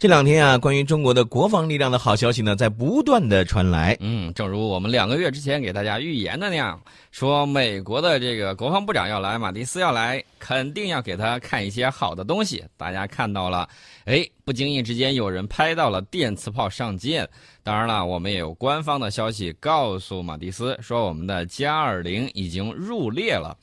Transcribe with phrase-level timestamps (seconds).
[0.00, 3.94] 这两天啊，关于中国的国防力量的好消息呢，在不断的传来。
[4.00, 6.80] 嗯，正如我们两个月之前给大家预言的那样，
[7.10, 12.64] 说美国的这个国防部长要来，马蒂斯要来，肯定要给他看一些好的东西。
[12.78, 13.68] 大家看到了，
[14.06, 17.28] 哎，不经意之间有人拍到了电磁炮上舰。
[17.62, 23.54] 当然了，我们也有官方的消息告诉马蒂斯，说我们的歼二零已经入列了。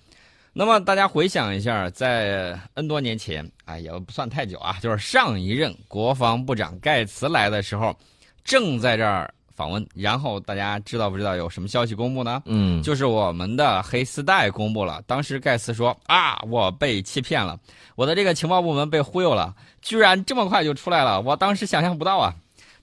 [0.60, 7.96] 那么大家回想一下，在 N 多年前，哎，也不算太久啊，就是上一任国防部长盖茨来的时候，
[8.44, 9.88] 正在这儿访问。
[9.94, 12.42] 然后大家知道不知道有什么消息公布呢？
[12.48, 15.00] 嗯，就是我们的黑丝带公布了。
[15.06, 17.56] 当时盖茨说：“啊，我被欺骗了，
[17.96, 19.54] 我的这个情报部门被忽悠了，
[19.84, 22.34] 居然这么快就出来了，我当时想象不到啊。”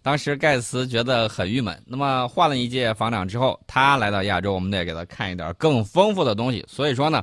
[0.01, 1.83] 当时盖茨觉得很郁闷。
[1.87, 6.65] 那么换了一届防长之后，他来到亚洲，我们得给他看一点更丰富的东西。
[6.69, 7.21] 所以说呢。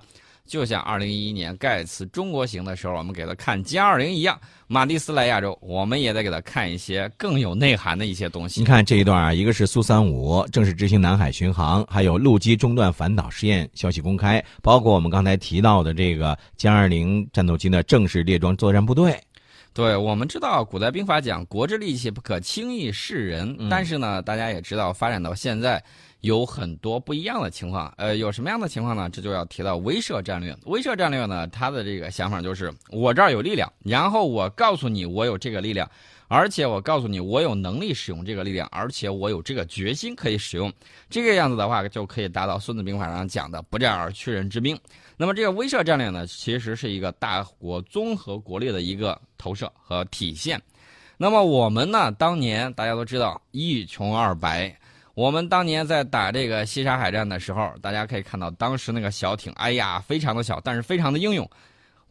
[0.52, 4.38] 就像二零一一年盖茨中国行的时候，我们给他看歼二零一样，
[4.68, 8.60] 马蒂斯来亚洲，我们也得给他看一些更有内涵的一些东西。
[8.60, 19.18] 你看这一段啊，一个是苏三五正式执行南海巡航，还有陆基中段反导试验消息公开，包括我们刚才提到的这个歼二零战斗机的正式列装作战部队。
[19.74, 25.84] 对我们知道，古代兵法讲国之利器不可轻易示人，但是呢，大家也知道，发展到现在。
[26.22, 29.10] 有很多不一样的情况，呃，有什么样的情况呢？
[29.10, 30.56] 这就要提到威慑战略。
[30.66, 35.90] 威慑战略呢，它的这个想法就是，我这儿有力量，然后我告诉你我有这个力量，
[36.28, 40.72] 而且我告诉你我有能力使用这个力量，而且我有这个决心可以使用。
[41.10, 44.80] 这个样子的话，就可以达到《孙子兵法》上讲的“不战而屈人之兵”。
[45.22, 50.60] 那么，这个威慑战略呢，其实是一个大国综合国力的一个投射和体现。
[51.16, 54.76] 那么，我们呢，当年大家都知道一穷二白。
[55.14, 61.48] 我们当年在打这个西沙海战的时候，大家可以看到当时那个小艇，哎呀，非常的小，但是非常的英勇。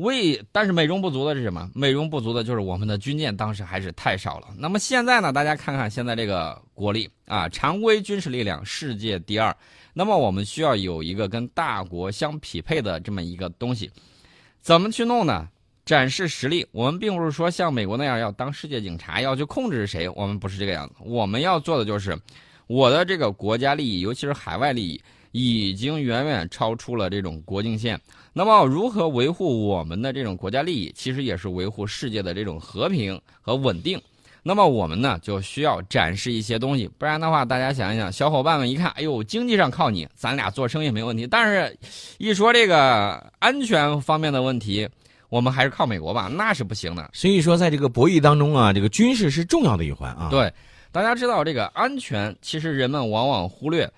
[0.04, 1.70] 为但是美中不足的是什么？
[1.74, 4.48] 美中不足的就是我们的军舰当时还是太少了。
[4.56, 5.32] 那么现在呢？
[5.32, 9.56] 大家看看现在这个国力啊，常规军事力量世界第二。
[9.92, 13.90] 那么我们需要有一个跟大国相匹配的这么一个东西，
[14.60, 15.48] 怎么去弄呢？
[15.84, 16.66] 展示实力。
[16.72, 20.08] 我们并不是说像美国那样要当世界警察，要去控制谁。
[20.10, 20.94] 我们不是这个样子。
[21.00, 22.18] 我们要做的就是。
[22.66, 25.02] 我的这个国家利益，尤其是海外利益，
[25.32, 28.00] 已经远远超出了这种国境线。
[28.32, 34.00] 那么，如何维护我们的这种国家利益，其实也是维护世界的这种和平和稳定。
[34.42, 41.26] 那么，我们呢就需要展示一些东西，不然的话，大家想一想，小伙伴们一看，哎呦，经济上靠你，咱俩做生意没问题。
[41.26, 41.76] 但是，
[42.18, 44.88] 一说这个安全方面的问题，
[45.28, 47.10] 我们还是靠美国吧，那是不行的。
[47.12, 50.28] 所以说，在这个博弈当中啊，这个军事是重要的一环啊。
[50.30, 50.52] 对。
[50.92, 53.88] 大家知道这个安全，其实人们往往忽略。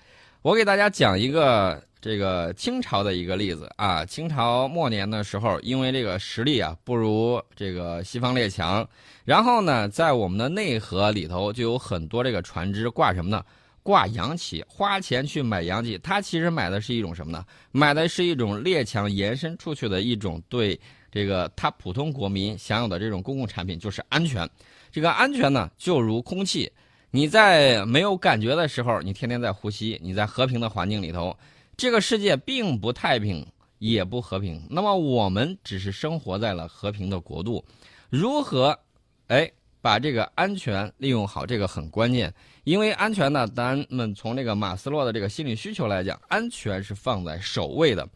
[0.43, 4.03] 我给大家讲一个这个清朝的一个例子啊。
[4.03, 8.85] 清朝末年的时候，因为这个实力啊不如这个西方列强，
[9.23, 13.41] 然后呢，在我们的内河里头就有很多这个船只挂什么呢？
[13.83, 15.97] 挂洋旗，花钱去买洋旗。
[15.99, 17.45] 它其实买的是一种什么呢？
[17.71, 20.77] 买的是一种列强延伸出去的一种对
[21.09, 24.45] 这个他普通国民享有的这种公共产品，就是安全。
[24.91, 26.69] 这个安全呢，就如空气。
[27.15, 31.37] 你在没有感觉的时候，你天天在呼吸；你在和平的环境里头，
[31.77, 33.45] 这个世界并不太平，
[33.77, 34.59] 也不和平。
[34.67, 37.63] 那么我们只是生活在了和平的国度，
[38.09, 38.79] 如何，
[39.27, 42.33] 哎，把这个安全利用好，这个很关键。
[42.63, 48.09] 因为安全呢，咱们从这个马斯洛的这个心理需求来讲，安全是放在首位的。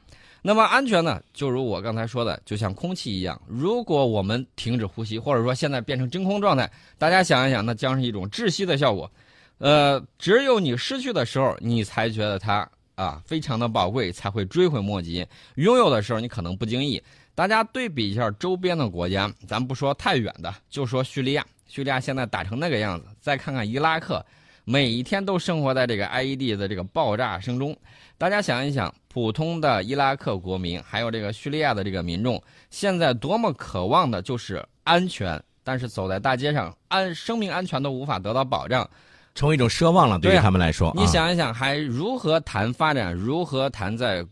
[0.47, 1.21] 那么安全呢？
[1.33, 9.11] 就如我刚才说的，就像空气一样，如果我们停止呼吸，或者说现在变成真空状态，大家想一想，那将是一种窒息的效果。
[9.57, 12.65] 呃，只有你失去的时候，你才觉得它
[12.95, 15.21] 啊非常的宝贵，才会追悔莫及；
[15.55, 17.03] 拥有的时候，你可能不经意。
[17.35, 24.25] 大家对比一下周边的国家，咱不说太远的，就说叙利亚，叙利亚现在打成那个样子，再看看伊拉克。
[24.69, 27.73] 每一天都生活在这个 IED 的这个爆炸声中，
[28.17, 38.85] 大家想一想，普通的伊拉克国民，还有这个叙利亚的这个民众，现在多么渴望的就是安全，但是走在大街上，安生命安全都无法得到保障，
[39.33, 40.19] 成为一种奢望了。
[40.19, 43.13] 对于他们来说，你想一想，还如何谈发展？
[43.13, 44.25] 如何谈在？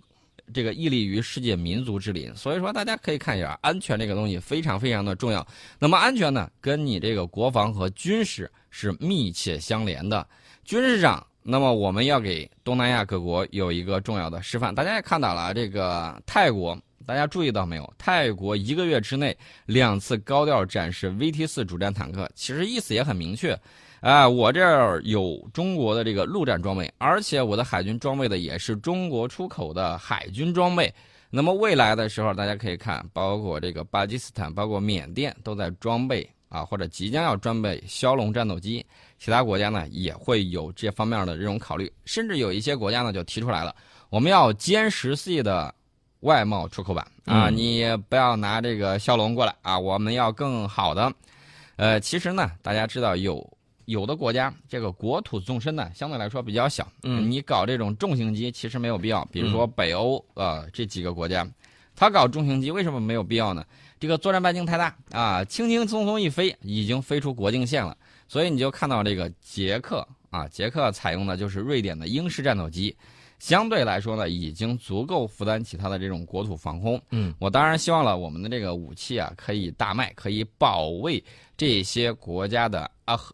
[0.53, 5.45] 这个屹立于世界民族之林，所以说大家可以看一下，安全这个东西非常非常的重要。
[5.79, 10.27] 那么安全呢，跟你这个国防和军事是密切相连的。
[10.63, 14.73] 军事上，那么我们要给东南亚各国有一个重要的示范。
[14.73, 17.93] 大家也看到了，这个泰国，大家注意到没有？
[17.97, 23.59] 泰国一个月之内两次高调展示 VT 四主战坦克，其实意思也很明确。
[24.05, 30.93] 啊，我这儿有中国的这个陆战装备，而且我的海军装备的也是中国出口的海军装备。
[31.31, 38.85] 那么未来的时候，大家可以看，包括这个巴基斯坦、包括缅甸都在装备啊，或者即将要装备枭龙战斗机，
[39.17, 43.75] 其他国家呢也会有这方面的这种考虑，甚至有一些国家呢就提出来了，
[44.11, 45.73] 我们要歼十 C 的
[46.19, 51.11] 外贸出口版啊，嗯你不要拿这个骁龙过来啊，我们要更好的。
[51.77, 53.45] 呃，其实呢，大家知道有
[53.85, 61.47] 有的国家这个国土纵深呢相对来说比较小，嗯你搞这种重型机其实没有必要，比如说北欧呃这几个国家，
[61.95, 63.65] 它搞重型机为什么没有必要呢？
[63.99, 67.97] 这个作战半径太大啊，轻轻松松一飞，已经飞出国境线了。
[68.27, 72.95] 所以你就看到这个捷克啊，捷克采用的就是瑞典的英式战斗机，
[73.39, 77.01] 相对来说呢，已经足够负担起它的这种国土防空。
[77.11, 81.23] 嗯，我当然希望了，我们的这个武器啊，可以大卖，可以保卫
[81.55, 83.33] 这些国家的啊和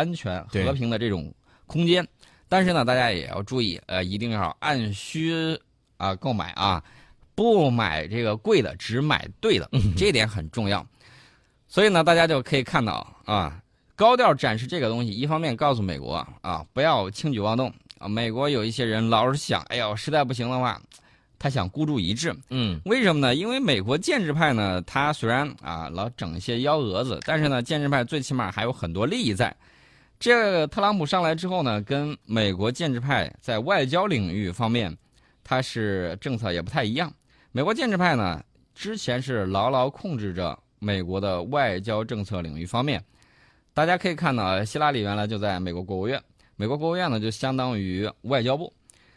[0.00, 1.32] 安全和平的这种
[1.66, 2.06] 空间。
[2.48, 5.56] 但是呢，大家也要注意，呃，一定要按需
[5.98, 6.82] 啊购买啊，
[7.34, 10.84] 不买这个贵的，只买对的，这点很重要。
[11.68, 13.62] 所以呢，大家就可以看到啊，
[13.94, 18.08] 高调展示这个东西，一方面告诉美国啊，不要轻举妄动啊。
[18.08, 20.80] 美国有一些人老是想，哎呦，实在不行的话，
[21.38, 22.34] 他想孤注一掷。
[22.48, 23.32] 嗯为什么呢？
[23.36, 29.54] 因为美国建制派呢，他虽然啊老整一些幺蛾子，但是呢，建制派最起码还有很多利益在。
[30.20, 34.94] 这特朗普上来之后呢，跟美国建制派在外交领域方面，
[35.42, 37.10] 他是政策也不太一样。
[37.52, 38.44] 美国建制派呢，
[38.74, 43.02] 之前是牢牢控制着美国的外交政策领域方面。
[43.72, 46.22] 大家可以看到，希拉里原来就在美国国务院，
[46.54, 48.70] 美国国务院呢就相当于外交部。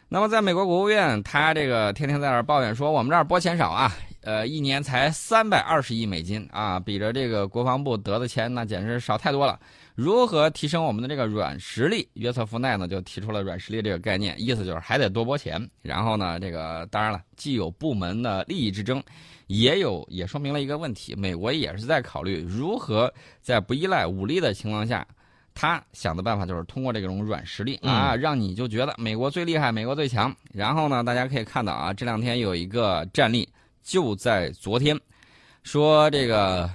[0.07, 3.91] 那么在美国国务院，他这个天天在那儿抱怨说，我们这儿拨钱少啊，
[4.21, 9.59] 呃，一年才三百二十亿美金啊，比着这个国防部得的钱那简直少太多了。
[9.95, 12.07] 如何提升我们的这个软实力？
[12.13, 15.69] 约瑟夫奈呢就提出了软实力这个概念，意思就是还得多拨钱。
[15.81, 19.03] 然后呢，这个当然了，既有部门的利益之争，
[19.47, 25.05] 也有也说明了一个问题，美国也是在考虑如何在不依赖武力的情况下。
[25.55, 30.35] 他想的办法就是通过这种软实力啊，让你就觉得美国最厉害，美国最强。
[30.51, 33.47] 然后呢，大家可以看到啊，这两天有一个战例，
[33.83, 34.99] 就在昨天，
[35.61, 36.67] 说这个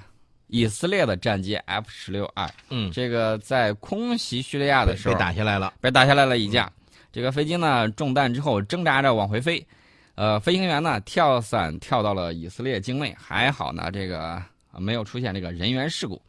[0.48, 5.72] 以色列的战机 F 十六 I，嗯，这个在空袭叙利亚的时候被候打下来了。
[5.80, 6.70] 被打下来了一架。
[7.10, 9.66] 这个飞机呢中弹之后挣扎着往回飞，
[10.14, 14.42] 呃，飞行员呢跳伞跳到了以色列境内，还好呢这个
[14.72, 16.20] 呃没有出现这个人员事故。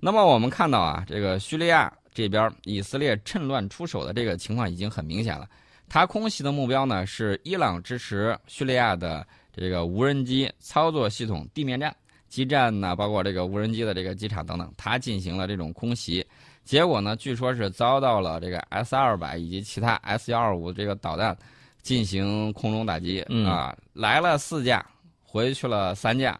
[0.00, 5.48] 那么我们看到啊，这个叙利亚这边以色列趁乱出手的这个情况已经很明显了。
[5.88, 11.94] 他空袭的目标呢是伊朗支持叙利亚的这个无人机操作系统地面站、
[12.34, 16.26] 基站呢，包括这个无人机的这个机场等等，它进行了这种空袭。
[16.64, 21.36] 结果呢，据说是遭到了这个 S 二百以及其他 S 幺二五这个导弹
[21.80, 24.84] 进行空中打击、嗯啊，来了四架，
[25.22, 26.36] 回去了三架，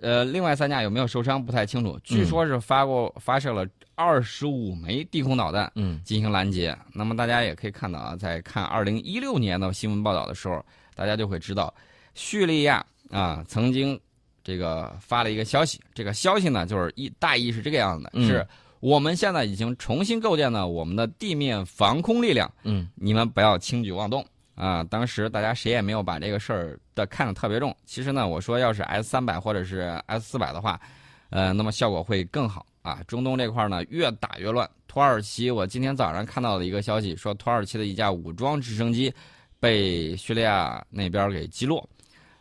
[0.00, 1.96] 呃，另外三架有没有受伤不太清楚。
[2.02, 6.76] 据说是发过发射了二十五枚地空导弹嗯进行拦截。
[6.92, 10.60] 那么大家也可以看到啊，在看二零一六年的新闻报道的时候，
[10.96, 11.72] 大家就会知道，
[12.14, 14.00] 叙利亚啊曾经
[14.50, 18.44] 这个发了一个消息，这个消息呢就是一大意是这个样子的，嗯是
[18.80, 24.26] 我们现在已经重新构建了我们的地面防空力量，嗯你们不要轻举妄动
[24.56, 24.82] 啊！
[24.84, 27.74] 当时大家谁也没有把这个事儿的看得特别重。
[27.86, 30.80] 其实呢，我说要是 S 三百或者是 S 四百的话，
[31.30, 33.00] 呃，那么效果会更好啊。
[33.06, 34.68] 中东这块呢，越打越乱。
[34.86, 39.12] 土耳其，我今天早上看到的一个消息，说土耳其的一架武装直升机
[39.60, 41.88] 被叙利亚那边给击落，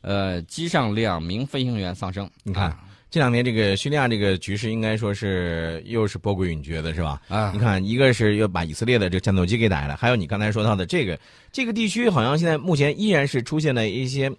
[0.01, 2.29] 呃，机上两名飞行员丧生。
[2.43, 2.79] 你看啊
[3.11, 7.19] 这两天这个叙利亚这个局势应该说是又是波诡云谲的，是吧？
[7.27, 11.19] 啊你，看，一个是又把以色列的这个战斗机给打下来，还有你刚才说到的这个
[11.51, 14.31] 这个地区，好像现在目前依然是出现了一些，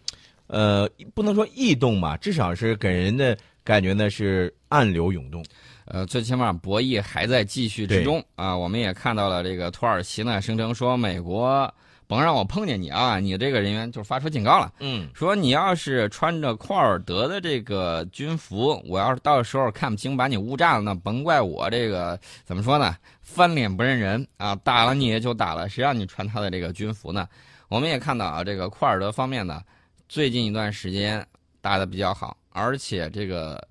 [0.47, 5.45] 呃，不能说异动吧，至少是给人的感觉呢是暗流涌动。
[5.87, 8.57] 呃，最起码博弈还在继续之中啊。
[8.57, 11.75] 我们也看到了这个土耳其呢声称说，美国
[12.11, 27.29] 甭让我碰见你啊，你这个人员就发出警告了，嗯说你要是穿着库尔德的这个军服，我要是到时候看不清把你误炸了，那甭怪我这个怎么说呢，翻脸不认人啊，打了你也就打了，谁让你穿他的这个军服呢？
[27.69, 29.63] 我们也看到啊，这个库尔德方面呢，
[30.09, 31.25] 最近一段时间
[31.61, 33.65] 打的比较好，而且这个。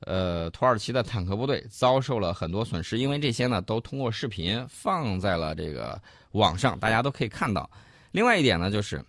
[0.00, 6.00] 呃，土耳其的坦克部队遭受了很多损失，因为这些呢都通过视频放在了这个
[6.32, 7.68] 网上，大家都可以看到。
[8.10, 9.04] 另外一点呢，就是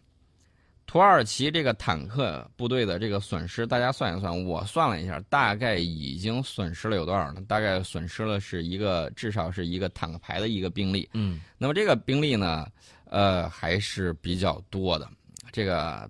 [0.86, 7.42] 土耳其这个坦克部队的这个损失，大家算一算，我算了一下，大概已经损失了有多少呢？
[7.48, 11.10] 大概损失了是一个至少是一个坦克排的一个兵力。
[11.14, 12.68] 嗯那么这个兵力呢，
[13.06, 15.08] 呃，还是比较多的。
[15.54, 16.10] 这个，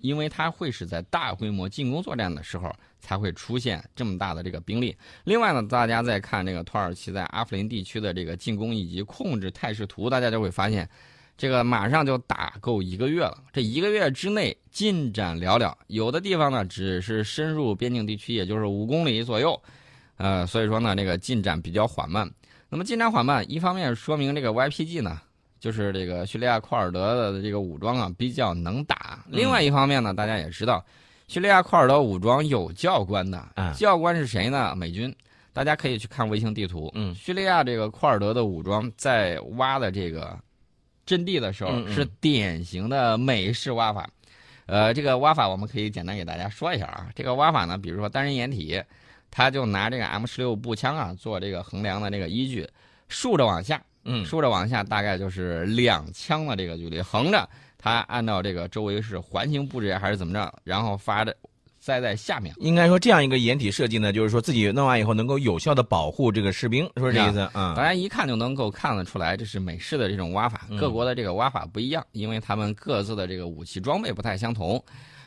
[0.00, 4.96] 因为它会是在大规模进攻作战的时候才会出现这么大的这个兵力。
[5.24, 10.88] 另外呢，大家再看这个土耳其在阿夫林地区的这个进攻以及控制态势图，大家就会发现，
[11.36, 13.42] 这个马上就打够一个月了。
[13.52, 19.60] 这一个月之内进展寥寥，有的地方呢只是深入边境地区，也就是五公里左右，
[20.16, 22.30] 呃，所以说呢，这个进展比较缓慢。
[22.68, 25.20] 那么进展缓慢，一方面说明这个 YPG 呢。
[25.60, 30.84] 就是这个叙利亚库尔德的这个武装啊比较能打，另外一方面呢，大家也知道，
[31.28, 34.74] 叙利亚库尔德武装有教官的，教官是谁呢？
[34.74, 35.14] 美军，
[35.52, 36.90] 大家可以去看卫星地图。
[36.94, 40.36] 嗯，叙利亚这个库尔德的武装在挖的这个
[41.04, 44.08] 阵地的时候，是典型的美式挖法。
[44.64, 47.10] 呃，这个挖法我们可以简单给大家说一下啊。
[47.14, 48.82] 这个挖法呢，比如说单人掩体，
[49.30, 52.66] 他就拿这个 M 十六步枪啊做这个衡量的这个依据，
[53.08, 53.82] 竖着往下。
[54.04, 61.34] 嗯，竖着往下大概就是两枪的这个距离，横着它按照这个周围是环形布置还是怎么着，然后发的
[61.78, 62.54] 栽在下面。
[62.58, 67.50] 应该说这样一个掩体设计呢，就是说自己弄完以后能够有效的保护这个士兵，是不是这意思？
[67.54, 74.82] 嗯，大家一看就能够看得出来，这是美式的这种挖法，各国的这个挖法不一样，因为他们各自的这个武器装备不太相同，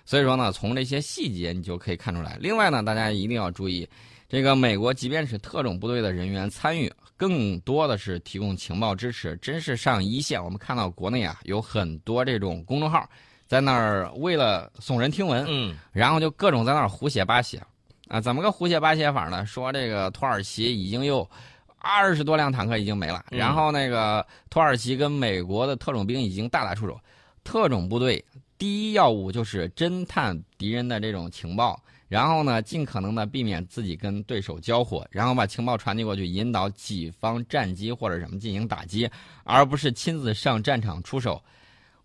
[0.06, 2.38] 所以说呢，从这些细节你就可以看出来。
[2.40, 3.88] 另外呢，大家一定要注意，
[4.34, 6.92] 这个美国即便是特种部队的人员参与。
[7.16, 10.44] 更多的是提供情报支持，真是上一线。
[10.44, 13.08] 我们看到国内啊有很多这种公众号，
[13.46, 17.62] 在那儿为了耸人听闻，嗯，然后就各种在那儿胡写八写，
[18.08, 19.46] 啊，怎么个胡写八写法呢？
[19.46, 21.30] 说这个土耳其已经有
[21.78, 27.00] 二十多辆坦克已经没了，然后那个土耳其跟美国的特种兵已经大打出手，
[27.44, 28.26] 特种部队
[28.64, 31.78] 第一要务就是侦探敌人的这种情报。
[32.08, 39.10] 然后呢，尽可能的避免自己跟对手交火，然后把情报传递过去，引导己方战机或者什么进行打击，
[39.44, 41.44] 而不是亲自上战场出手。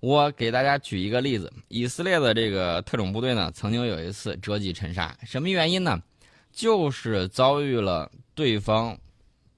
[0.00, 6.02] 我给大家举一个例子：以色列的这个特种部队呢，曾经有一次折戟沉沙，什么原因呢？
[6.50, 8.98] 就是遭遇了对方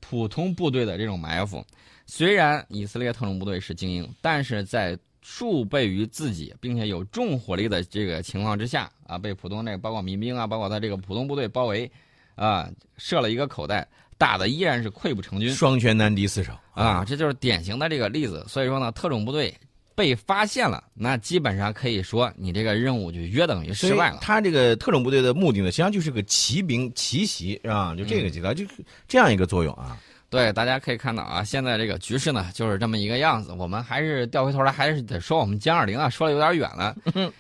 [0.01, 1.65] 普通部队的这种埋伏。
[2.05, 11.91] 虽然以色列特种部队是精英，但是在数倍于自己，并且有重火力的这个情况之下啊，被普通那个包括民兵啊，包括他这个普通部队包围，
[12.35, 13.87] 啊，设了一个口袋，
[14.17, 18.45] 打的依然是溃不成军，双拳难敌四手啊，这就是典型的这个例子。
[18.49, 19.55] 所以说呢，特种部队
[19.95, 24.19] 被发现了，那基本上可以说你这个任务就约等于失败了。
[24.23, 27.95] 他这个特种部队的目的呢，实际上就是个骑兵奇袭，是吧？
[27.95, 28.71] 就这个阶段，就是
[29.07, 29.99] 这样一个作用啊。
[30.31, 33.53] 对，大家可以看到啊，现在这个局势呢，就是这么一个样子。
[33.59, 36.95] 我们还是调回头来，还是得说我们歼二零啊，说的有点远了。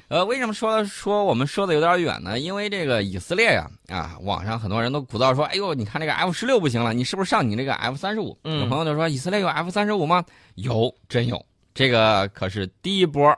[0.08, 2.40] 呃，为什么说说我们说的有点远呢？
[2.40, 8.36] 因为这个以色列呀，啊，网上很多人都鼓噪说，哎呦，你看这个 F 十六不行了，你是不是上你那个 F 三十五？
[8.42, 10.24] 有朋友就说，以色列有 F 三十五吗？
[10.56, 11.40] 有，真有。
[11.72, 13.32] 这个可是第一波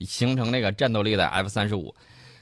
[0.00, 1.94] 形成这个战斗力的 F 三十五。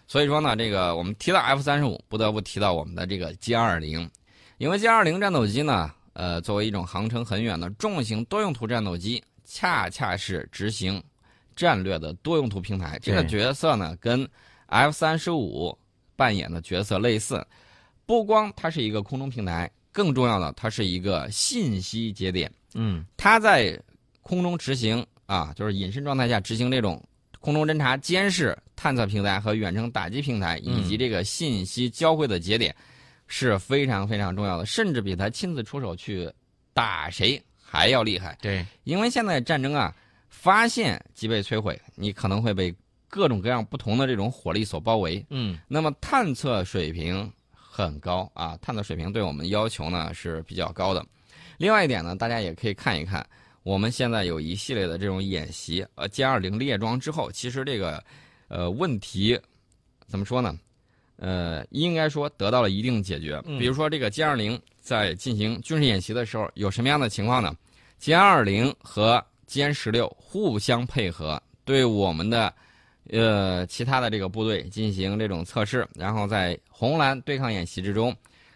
[0.07, 4.09] 所以说呢，这个我们提到 F 三十五，不得不提到我们的这个歼二零，
[4.59, 5.90] 因为歼二零战斗机呢。
[6.12, 11.02] 呃，作为一种航程很远的重型多用途战斗机，恰恰是执行
[11.57, 12.99] 战略的多用途平台。
[13.02, 14.28] 这个角色呢，跟
[14.66, 15.76] F 三十五
[16.16, 17.45] 扮演的角色类似。
[18.04, 22.52] 不光它是一个空中平台，更重要的，它是一个信息节点。
[22.75, 23.78] 嗯，它在
[24.23, 27.02] 空中执行啊，就是隐身状态下执行这种
[27.40, 32.75] 空中侦察、监视、探测平台和远程打击平台，以及这个信息交汇的节点。
[33.35, 36.31] 是非常非常重要的，甚至比他亲自出手去
[36.75, 38.37] 打谁还要厉害。
[38.43, 39.97] 对，因为现在战争啊，
[40.29, 42.75] 发现即被摧毁，你可能会被
[43.09, 45.25] 各种各样不同的这种火力所包围。
[45.31, 51.03] 嗯，那么探测水平很高啊，探测水平对我们要求呢是比较高的。
[51.57, 53.27] 另外一点呢，大家也可以看一看，
[53.62, 58.05] 我们现在有一系列的这种演习，呃歼二零列装之后，其实这个
[58.49, 59.41] 呃问题
[60.07, 60.55] 怎么说呢？
[61.25, 63.41] 呃，应该说得到了一定解决。
[63.57, 67.55] 比如说，这个歼二零在进行军事演习的时候，有什么样的情况呢？
[68.00, 72.52] 歼二零和歼十六互相配合，对我们的
[73.09, 78.12] 呃其他的这个部队进行这种测试，然后在红蓝对抗演习之中，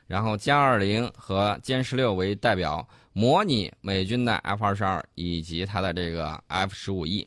[0.09, 7.25] 然后歼二零和歼十六为代表，模拟美军的 F 二十二以及它的这个 F 十五 E。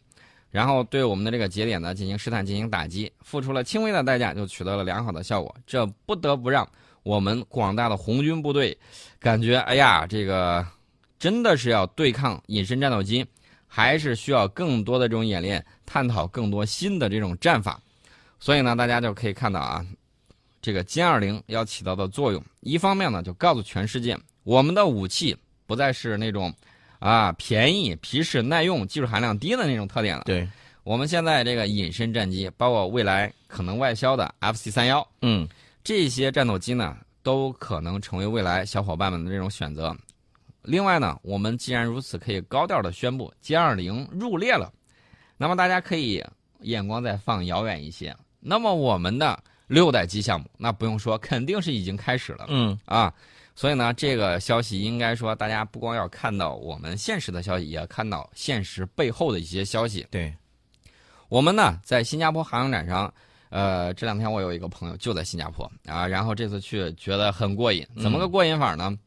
[0.51, 5.55] 然后对我们的这个节点呢进行试探、进行打击，付出了轻微的代价，就取得了良好的效果。
[5.67, 6.67] 这不得不让
[7.03, 8.75] 我们广大的红军部队
[9.19, 10.65] 感觉，哎呀，这个
[11.19, 13.25] 真的是要对抗隐身战斗机，
[13.67, 17.79] 还是需要更多的这种演练，探讨更多新的这种战法。
[18.39, 19.85] 所以呢，大家就可以看到啊，
[20.61, 25.37] 这个歼二零要起到的作用，一方面呢，就告诉全世界，我们的武器
[25.67, 26.51] 不再是那种。
[26.99, 30.23] 啊，便宜、皮实、耐用、技术含量低的那种特点了。
[30.25, 30.47] 对，
[30.83, 35.47] 我们现在这个隐身战机，包括未来可能外销的 F C 三幺，嗯，
[35.83, 39.95] 这些战斗机呢，都可能成为未来小伙伴们的这种选择。
[40.63, 44.71] 另外呢，我们既然如此，可以高调的宣布歼二零入列了。
[45.37, 46.21] 那么大家可以
[46.61, 48.13] 眼光再放遥远一些。
[48.41, 52.47] 那么我们的六代机项目，那不用说，肯定是已经开始了。
[52.49, 53.13] 嗯啊，
[53.55, 60.07] 所以呢，这个消息应该说，大家不光要看到我们现实的消息，也要看到现实背后的一些消息。
[60.09, 60.33] 对，
[61.27, 63.13] 我们呢，在新加坡航空展上，
[63.49, 67.85] 呃，这两天我有一个朋友就在新加坡啊，然后这次去觉得很过瘾。
[68.01, 68.97] 怎么个过瘾法呢、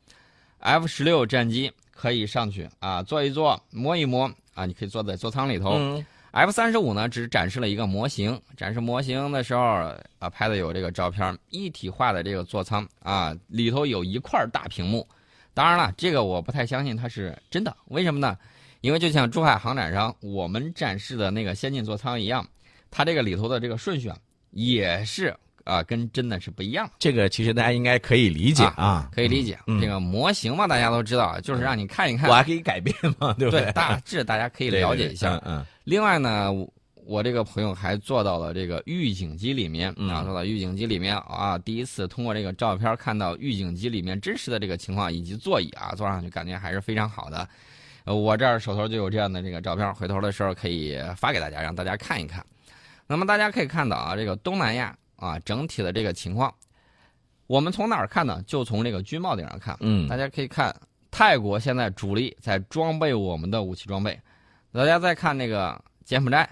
[0.61, 5.73] f 十六战机可以上去啊，坐一坐，摸一摸啊，你可以坐在座舱里头。
[5.77, 8.41] 嗯 F 三十五呢，只展示了一个模型。
[8.57, 9.61] 展示模型的时候
[10.19, 15.07] 啊，拍的有这个照片，一体化的这个座舱啊，里头有一块大屏幕。
[15.53, 17.77] 当然了，这个我不太相信它是真的。
[17.89, 18.35] 为什么呢？
[18.81, 22.49] 因为就像珠海航展上我们展示的那个先进座舱一样，
[22.91, 24.17] 它这个里头的这个顺序啊，
[24.53, 26.91] 也是啊，跟真的是不一样。
[26.99, 29.59] 这个其实大家应该可以理解啊，可以理解。
[29.67, 32.35] 嗯这个模型嘛，大家都知道，就是让你看一看我。
[32.35, 35.41] 还可以改变嘛，对不对，大致大家可以了解一下。
[35.45, 36.73] 嗯另外呢，我
[37.05, 47.49] 我这个朋友还坐到了这个预警机里面嗯啊，坐到预警机里面啊，第一次通过这个照片看到预警机里面真实的这个情况以及座椅啊，坐上去感觉还是非常好的。
[48.05, 52.45] 呃，我这儿手头就有这样的这个照片，回头的时候可以发给大家，让大家看一看。
[53.09, 56.53] 那么大家可以看到啊，这个东南亚啊整体的这个情况，
[57.47, 58.43] 我们从哪儿看呢？
[58.45, 59.77] 就从这个军贸顶上看。
[59.81, 60.75] 嗯大家可以看
[61.13, 64.19] 泰国现在主力在装备我们的武器装备，
[64.73, 66.49] 大家再看那个柬埔寨，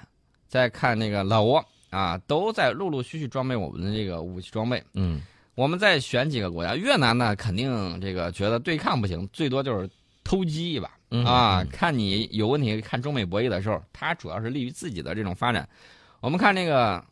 [0.47, 4.81] 再看那个老挝啊，都在陆陆续续装备我们的这个武器装备。
[4.95, 5.21] 嗯
[5.57, 9.91] 我们再选几个国家，越南呢肯定这个觉得对抗不行，最多就是
[10.23, 11.61] 偷鸡一把嗯啊。
[11.63, 15.69] 嗯看你有问题，看中美博弈的时候，它主要是利于自己的这种发展。
[16.21, 17.05] 我们看那个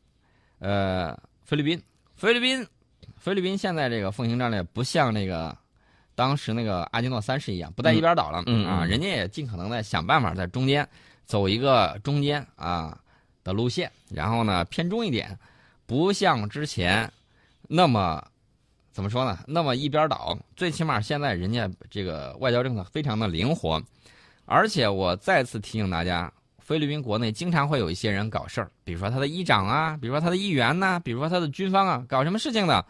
[0.61, 1.83] 呃菲律宾，
[2.15, 2.69] 菲律宾，
[3.17, 5.57] 菲律宾现在这个奉行战略不像那个
[6.15, 10.87] 当时那个阿基诺三世一样不在一边倒了、啊，嗯啊人家也尽可能的想办法在中间
[11.25, 13.01] 走一个中间啊
[13.43, 15.39] 的路线，然后呢偏中一点，
[15.87, 17.11] 不像之前
[17.63, 18.23] 那么
[18.93, 19.39] 怎么说呢？
[19.47, 23.83] 那么一边倒，最起码现在人家这个外交政策非常的灵活，
[24.45, 26.31] 而且我再次提醒大家，
[26.69, 32.85] 菲律宾国内经常会有一些人搞事儿，比如说他的议长啊，比如说他的议员呐、比如说他的军方啊，搞什么事情呢？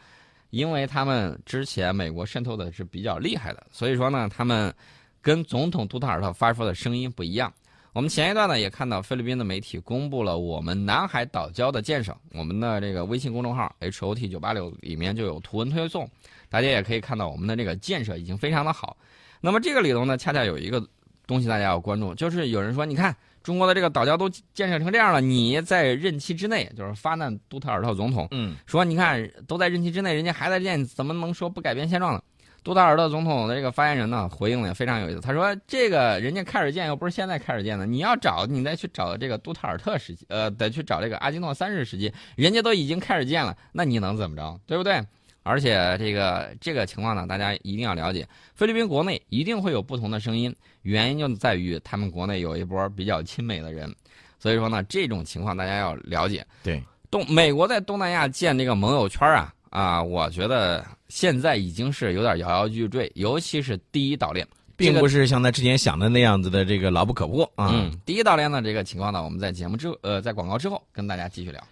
[0.51, 4.75] 因为他们之前美国渗透的是比较厉害的，所以说呢，他们
[5.23, 7.53] 跟总统杜特尔特发出的声音不一样。
[7.93, 16.05] 我们前一段呢也看到菲律宾的媒体公布了我们南海岛礁的建设，我们的这个微信公众号 H O T 九八六里面就有图文推送，
[16.49, 18.97] 大家也可以看到我们的这个建设已经非常的好。
[19.41, 20.85] 那么这个里头呢，恰恰有一个
[21.29, 32.23] 东西大家要关注，就是有人说，你看中国的这个岛礁都建设成这样了，你在任期之内，就是发难杜特尔特总统嗯说，你看都在任期之内，人家还在建，怎么能说不改变现状呢？
[32.65, 35.21] 杜特尔特总统的这个发言人呢，回应的也非常有意思。
[35.21, 45.01] 他说：“这个人家开始建又不是现在开始建的，你要找你再去找这个杜特尔特时期，呃，得去找这个阿基诺三世时期，人家都已经开始建了，那你能怎么着，对不对？
[45.49, 53.91] 而且这个这个情况呢，大家一定要了解，菲律宾国内一定会有不同的声音，原因就在于他们国内有一波比较亲美的人，
[54.39, 56.47] 所以说呢，这种情况大家要了解。
[56.63, 67.71] 对，东美国在东南亚建这个盟友圈啊啊，我觉得现在已经是有点摇摇欲坠，尤其是第一岛链，并不是像他之前想的那样子的这个牢不可破啊。
[67.73, 71.63] 嗯，第一岛链呢这个情况呢，我们在节目之呃在广告之后跟大家继续聊。